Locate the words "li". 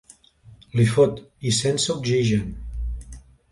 0.79-0.85